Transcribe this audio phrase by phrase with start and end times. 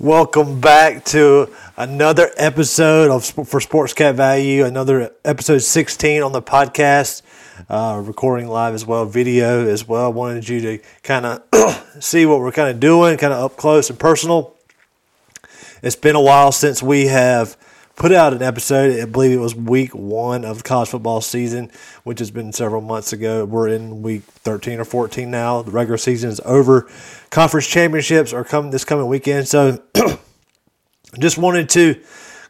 [0.00, 6.40] Welcome back to another episode of for Sports Cat Value, another episode 16 on the
[6.40, 7.20] podcast,
[7.68, 10.10] uh, recording live as well, video as well.
[10.10, 13.90] Wanted you to kind of see what we're kind of doing, kind of up close
[13.90, 14.56] and personal.
[15.82, 17.58] It's been a while since we have
[18.00, 18.98] put out an episode.
[18.98, 21.70] I believe it was week one of the college football season,
[22.02, 23.44] which has been several months ago.
[23.44, 25.60] We're in week 13 or 14 now.
[25.60, 26.88] The regular season is over.
[27.28, 29.48] Conference championships are coming this coming weekend.
[29.48, 29.82] So
[31.18, 32.00] just wanted to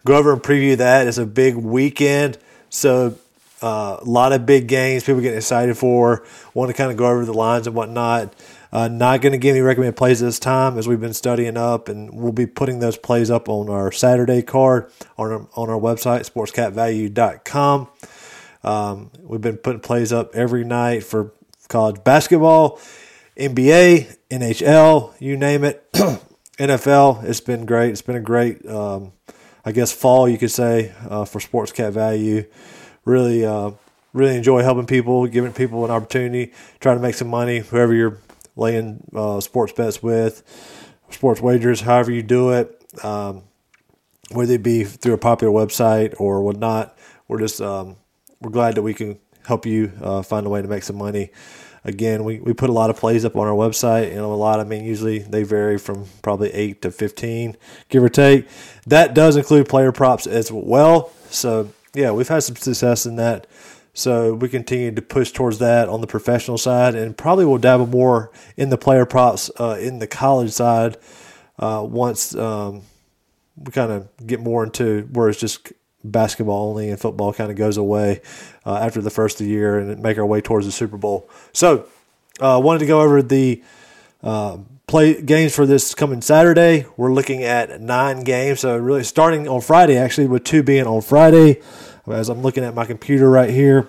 [0.04, 1.08] go over and preview that.
[1.08, 2.38] It's a big weekend.
[2.68, 3.16] So
[3.62, 6.24] uh, a lot of big games people getting excited for.
[6.54, 8.34] Want to kind of go over the lines and whatnot.
[8.72, 11.88] Uh, not going to give any recommended plays this time as we've been studying up,
[11.88, 15.78] and we'll be putting those plays up on our Saturday card on our, on our
[15.78, 17.88] website, sportscatvalue.com.
[18.62, 21.32] Um, we've been putting plays up every night for
[21.68, 22.78] college basketball,
[23.36, 25.90] NBA, NHL, you name it,
[26.58, 27.24] NFL.
[27.24, 27.90] It's been great.
[27.90, 29.12] It's been a great, um,
[29.64, 32.44] I guess, fall, you could say, uh, for Sports Value.
[33.04, 33.72] Really, uh,
[34.12, 38.18] really enjoy helping people, giving people an opportunity, trying to make some money, whoever you're
[38.56, 40.42] laying uh, sports bets with,
[41.10, 43.42] sports wagers, however you do it, um,
[44.32, 46.96] whether it be through a popular website or whatnot.
[47.26, 47.96] We're just um,
[48.40, 51.30] we're glad that we can help you uh, find a way to make some money.
[51.82, 54.10] Again, we, we put a lot of plays up on our website.
[54.10, 54.60] You know, a lot.
[54.60, 57.56] I mean, usually they vary from probably eight to fifteen,
[57.88, 58.48] give or take.
[58.86, 61.10] That does include player props as well.
[61.30, 63.46] So yeah, we've had some success in that.
[63.92, 67.86] So we continue to push towards that on the professional side, and probably will dabble
[67.86, 70.96] more in the player props uh, in the college side
[71.58, 72.82] uh, once um,
[73.56, 77.56] we kind of get more into where it's just basketball only and football kind of
[77.56, 78.22] goes away
[78.64, 81.28] uh, after the first of the year and make our way towards the Super Bowl.
[81.52, 81.86] So,
[82.40, 83.62] uh, wanted to go over the
[84.22, 84.58] uh,
[84.90, 86.84] play games for this coming Saturday.
[86.96, 91.00] We're looking at nine games, so really starting on Friday actually, with two being on
[91.00, 91.62] Friday.
[92.08, 93.88] As I'm looking at my computer right here,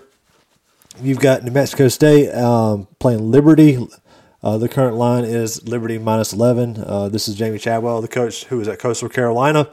[1.01, 3.83] you've got New Mexico State um, playing Liberty.
[4.43, 6.83] Uh, the current line is Liberty minus 11.
[6.85, 9.71] Uh, this is Jamey Chadwell, the coach who is at Coastal Carolina,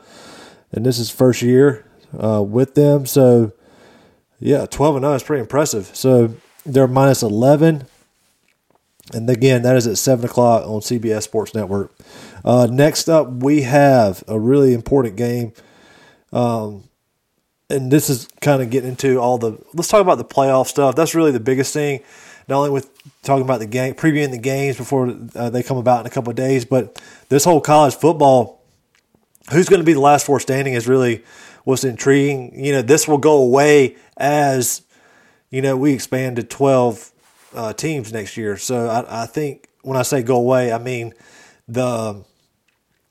[0.72, 1.84] and this is first year
[2.18, 3.04] uh, with them.
[3.04, 3.52] So,
[4.40, 5.94] yeah, 12 and 0 is pretty impressive.
[5.94, 6.34] So
[6.64, 7.86] they're minus 11.
[9.14, 11.92] And again, that is at 7 o'clock on CBS Sports Network.
[12.44, 15.52] Uh, next up, we have a really important game.
[16.32, 16.84] Um,
[17.70, 20.94] and this is kind of getting into all the let's talk about the playoff stuff.
[20.94, 22.00] That's really the biggest thing.
[22.48, 22.90] Not only with
[23.22, 26.30] talking about the game, previewing the games before uh, they come about in a couple
[26.30, 28.56] of days, but this whole college football.
[29.50, 31.24] Who's going to be the last four standing is really
[31.64, 32.52] what's intriguing.
[32.62, 34.82] You know, this will go away as
[35.50, 37.10] you know we expand to twelve
[37.54, 38.56] uh, teams next year.
[38.56, 41.14] So I, I think when I say go away, I mean
[41.66, 42.24] the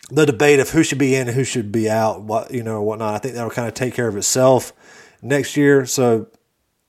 [0.09, 2.81] the debate of who should be in and who should be out, what you know,
[2.81, 3.13] whatnot.
[3.13, 4.73] I think that'll kind of take care of itself
[5.21, 5.85] next year.
[5.85, 6.27] So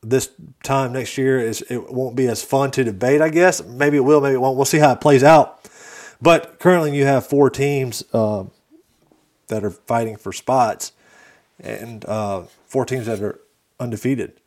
[0.02, 0.30] this
[0.62, 3.20] time next year is it won't be as fun to debate.
[3.20, 4.56] I guess maybe it will, maybe it won't.
[4.56, 5.68] We'll see how it plays out.
[6.20, 8.44] But currently, you have four teams uh,
[9.48, 10.92] that are fighting for spots,
[11.60, 13.40] and uh, four teams that are
[13.78, 14.40] undefeated.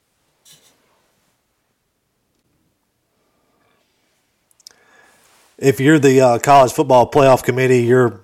[5.61, 8.22] If you're the uh, college football playoff committee, you're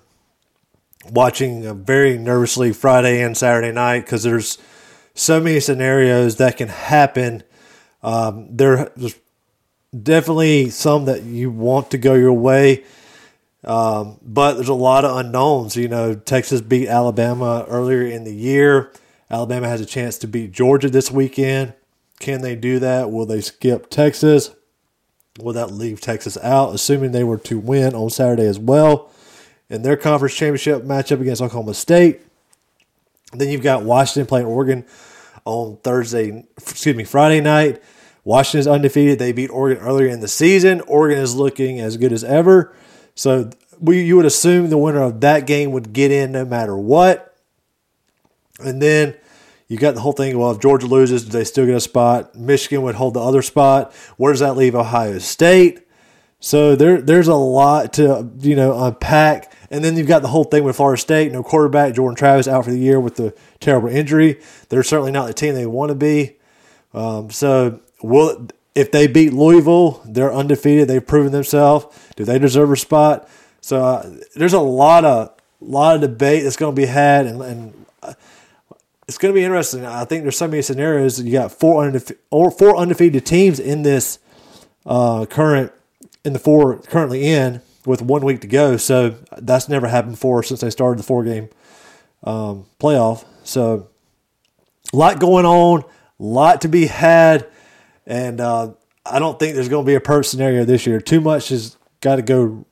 [1.11, 4.57] watching very nervously Friday and Saturday night because there's
[5.13, 7.43] so many scenarios that can happen.
[8.01, 9.13] Um, there's
[10.01, 12.83] definitely some that you want to go your way,
[13.63, 15.75] um, but there's a lot of unknowns.
[15.75, 18.91] You know, Texas beat Alabama earlier in the year.
[19.29, 21.75] Alabama has a chance to beat Georgia this weekend.
[22.19, 23.11] Can they do that?
[23.11, 24.55] Will they skip Texas?
[25.39, 29.11] Will that leave Texas out, assuming they were to win on Saturday as well?
[29.69, 32.21] in their conference championship matchup against Oklahoma State.
[33.33, 34.85] Then you've got Washington playing Oregon
[35.45, 37.81] on Thursday, excuse me, Friday night.
[38.23, 39.19] Washington is undefeated.
[39.19, 40.81] They beat Oregon earlier in the season.
[40.81, 42.73] Oregon is looking as good as ever.
[43.15, 43.49] So
[43.79, 47.35] we you would assume the winner of that game would get in no matter what.
[48.59, 49.15] And then
[49.67, 50.37] you got the whole thing.
[50.37, 52.35] Well, if Georgia loses, do they still get a spot?
[52.35, 53.93] Michigan would hold the other spot.
[54.15, 55.85] Where does that leave Ohio State?
[56.39, 59.51] So there, there's a lot to you know unpack.
[59.69, 62.63] And then you've got the whole thing with Florida State, no quarterback, Jordan Travis out
[62.63, 64.39] for the year with the terrible injury.
[64.69, 66.37] They're certainly not the team they want to be.
[66.93, 70.87] Um, so will if they beat Louisville, they're undefeated.
[70.87, 71.87] They've proven themselves.
[72.15, 73.27] Do they deserve a spot?
[73.59, 77.41] So uh, there's a lot of lot of debate that's going to be had, and,
[77.41, 78.13] and uh,
[79.07, 79.85] it's going to be interesting.
[79.85, 81.21] I think there's so many scenarios.
[81.21, 84.19] You got four undefeated, or four undefeated teams in this
[84.85, 85.71] uh, current
[86.25, 88.75] in the four currently in with one week to go.
[88.77, 91.49] So that's never happened before since they started the four game
[92.23, 93.23] um, playoff.
[93.43, 93.87] So
[94.93, 95.85] a lot going on, a
[96.23, 97.47] lot to be had,
[98.05, 98.73] and uh,
[99.05, 100.99] I don't think there's going to be a perfect scenario this year.
[100.99, 102.65] Too much has got to go,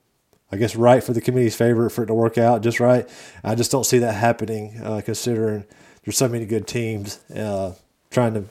[0.52, 3.08] I guess, right for the committee's favor for it to work out just right.
[3.42, 5.64] I just don't see that happening, uh, considering
[6.06, 7.74] there's so many good teams uh,
[8.10, 8.44] trying to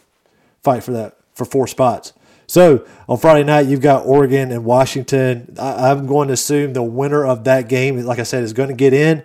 [0.62, 2.14] fight for that for four spots.
[2.48, 5.56] So on Friday night, you've got Oregon and Washington.
[5.60, 8.70] I, am going to assume the winner of that game, like I said, is going
[8.70, 9.24] to get in.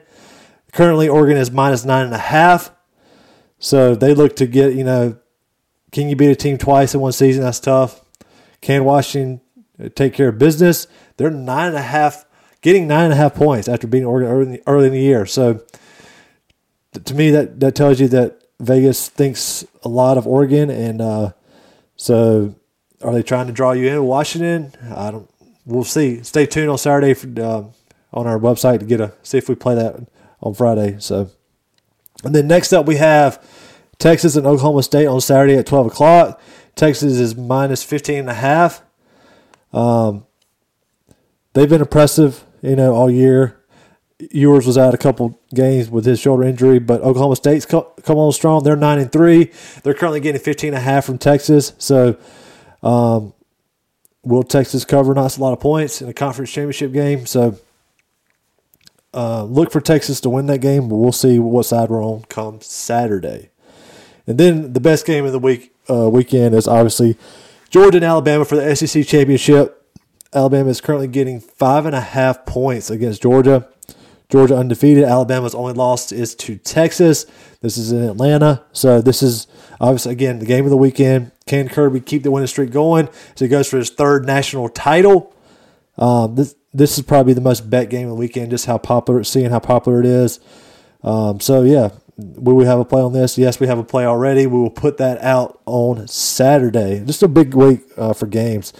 [0.72, 2.70] Currently, Oregon is minus nine and a half.
[3.58, 5.18] So they look to get, you know,
[5.92, 7.42] can you beat a team twice in one season?
[7.42, 8.00] That's tough.
[8.60, 9.40] Can Washington
[9.94, 10.86] take care of business?
[11.16, 12.24] They're nine and a half,
[12.62, 15.26] getting nine and a half points after beating Oregon early, early in the year.
[15.26, 15.62] So
[16.92, 20.70] to me, that, that tells you that Vegas thinks a lot of Oregon.
[20.70, 21.32] And uh,
[21.96, 22.54] so
[23.02, 24.72] are they trying to draw you in Washington?
[24.94, 25.28] I don't.
[25.66, 26.22] We'll see.
[26.22, 27.64] Stay tuned on Saturday for, uh,
[28.12, 30.00] on our website to get a see if we play that
[30.40, 30.96] on Friday.
[30.98, 31.30] So,
[32.24, 33.46] and then next up we have
[33.98, 36.40] Texas and Oklahoma State on Saturday at twelve o'clock.
[36.74, 38.82] Texas is minus 15 and a half.
[39.72, 40.26] Um,
[41.52, 43.59] they've been impressive, you know, all year.
[44.30, 48.32] Ewers was out a couple games with his shoulder injury, but Oklahoma State's come on
[48.32, 48.62] strong.
[48.62, 49.50] They're nine and three.
[49.82, 51.72] They're currently getting 15 and a half from Texas.
[51.78, 52.16] So
[52.82, 53.32] um,
[54.22, 55.14] will Texas cover?
[55.14, 57.26] Not a lot of points in a conference championship game.
[57.26, 57.58] So
[59.12, 62.22] uh, look for Texas to win that game, but we'll see what side we're on
[62.28, 63.50] come Saturday.
[64.26, 67.16] And then the best game of the week uh, weekend is obviously
[67.70, 69.76] Georgia and Alabama for the SEC championship.
[70.32, 73.68] Alabama is currently getting five and a half points against Georgia.
[74.30, 75.04] Georgia undefeated.
[75.04, 77.26] Alabama's only loss is to Texas.
[77.60, 78.64] This is in Atlanta.
[78.72, 79.46] So this is
[79.80, 81.32] obviously again the game of the weekend.
[81.46, 83.08] Can Kirby keep the winning streak going?
[83.34, 85.34] So he goes for his third national title.
[85.98, 88.50] Um, this this is probably the most bet game of the weekend.
[88.50, 90.38] Just how popular, seeing how popular it is.
[91.02, 93.36] Um, so yeah, will we have a play on this?
[93.36, 94.46] Yes, we have a play already.
[94.46, 97.02] We will put that out on Saturday.
[97.04, 98.72] Just a big week uh, for games.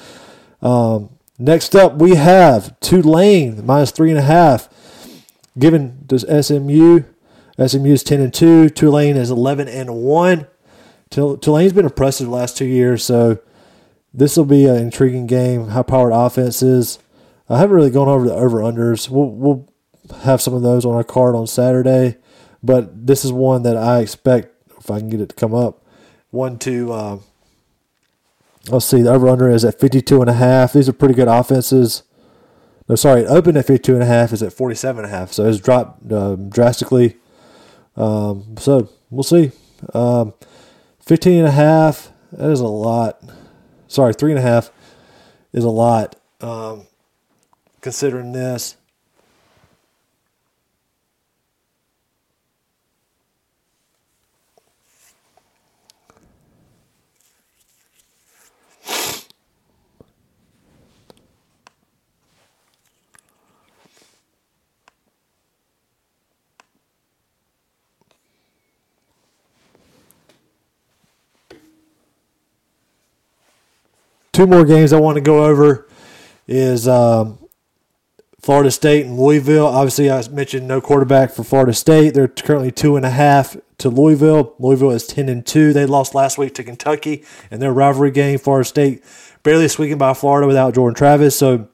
[0.63, 4.69] Um, next up, we have Tulane minus three and a half
[5.59, 7.05] given to SMU.
[7.67, 8.71] SMU is 10 and 2.
[8.71, 10.47] Tulane is 11 and 1.
[11.11, 13.39] Tulane's been impressive the last two years, so
[14.15, 15.69] this will be an intriguing game.
[15.69, 16.99] High powered offenses.
[17.49, 19.09] I haven't really gone over the over unders.
[19.09, 19.69] We'll, we'll
[20.23, 22.17] have some of those on our card on Saturday,
[22.63, 25.85] but this is one that I expect, if I can get it to come up,
[26.31, 26.93] one to.
[26.93, 27.19] Uh,
[28.69, 30.73] let's see, the over under is at 52 and a half.
[30.73, 32.05] These are pretty good offenses.
[32.91, 35.31] No, sorry, it opened at 52 and a half, is at 47 and a half.
[35.33, 37.19] So it's dropped um, drastically.
[37.97, 39.53] Um, so we'll see.
[39.95, 40.35] Um,
[40.99, 43.23] 15 and a half, that is a lot.
[43.87, 44.73] Sorry, three and a half
[45.53, 46.89] is a lot um,
[47.81, 48.75] considering this.
[74.41, 75.87] Two more games I want to go over
[76.47, 77.39] is um,
[78.41, 79.67] Florida State and Louisville.
[79.67, 82.15] Obviously, I mentioned no quarterback for Florida State.
[82.15, 84.55] They're currently two and a half to Louisville.
[84.59, 85.75] Louisville is ten and two.
[85.75, 88.39] They lost last week to Kentucky in their rivalry game.
[88.39, 89.05] Florida State
[89.43, 91.37] barely squeaking by Florida without Jordan Travis.
[91.37, 91.69] So,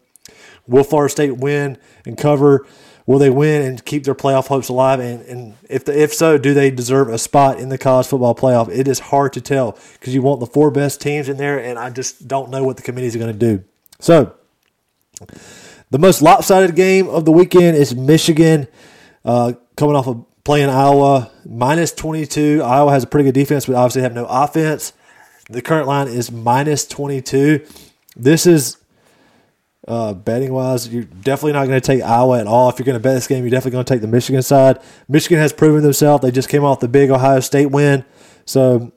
[0.66, 2.66] will Florida State win and cover?
[3.06, 4.98] Will they win and keep their playoff hopes alive?
[4.98, 8.34] And, and if the, if so, do they deserve a spot in the college football
[8.34, 8.68] playoff?
[8.68, 11.78] It is hard to tell because you want the four best teams in there, and
[11.78, 13.62] I just don't know what the committees are going to do.
[14.00, 14.34] So,
[15.90, 18.66] the most lopsided game of the weekend is Michigan
[19.24, 22.62] uh, coming off of playing Iowa minus 22.
[22.62, 24.92] Iowa has a pretty good defense, but obviously have no offense.
[25.48, 27.64] The current line is minus 22.
[28.16, 28.78] This is
[29.86, 32.68] uh, betting wise, you're definitely not going to take Iowa at all.
[32.68, 34.80] If you're going to bet this game, you're definitely going to take the Michigan side.
[35.08, 36.22] Michigan has proven themselves.
[36.22, 38.04] They just came off the big Ohio State win.
[38.44, 38.92] So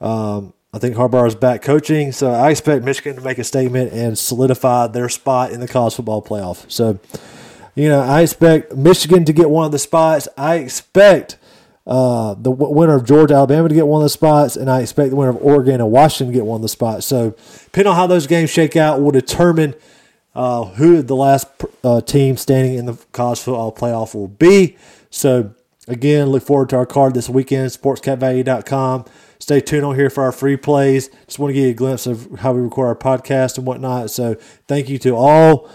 [0.00, 2.12] um, I think Harbaugh is back coaching.
[2.12, 5.94] So I expect Michigan to make a statement and solidify their spot in the college
[5.94, 6.70] football playoff.
[6.70, 6.98] So,
[7.74, 10.28] you know, I expect Michigan to get one of the spots.
[10.36, 11.38] I expect
[11.86, 15.10] uh, the winner of Georgia, Alabama to get one of the spots, and I expect
[15.10, 17.06] the winner of Oregon and Washington to get one of the spots.
[17.06, 19.74] So, depending on how those games shake out, will determine–
[20.36, 21.46] uh, who the last
[21.82, 24.76] uh, team standing in the college football playoff will be.
[25.08, 25.54] So,
[25.88, 29.06] again, look forward to our card this weekend, sportscatvalue.com.
[29.38, 31.08] Stay tuned on here for our free plays.
[31.24, 34.10] Just want to give you a glimpse of how we record our podcast and whatnot.
[34.10, 34.34] So,
[34.68, 35.70] thank you to all.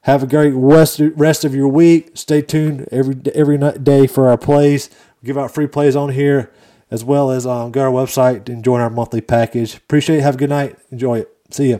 [0.00, 2.12] Have a great rest of your week.
[2.14, 4.88] Stay tuned every every day for our plays.
[5.20, 6.50] We give out free plays on here,
[6.90, 9.76] as well as um, go to our website and join our monthly package.
[9.76, 10.22] Appreciate it.
[10.22, 10.78] Have a good night.
[10.90, 11.36] Enjoy it.
[11.50, 11.78] See ya.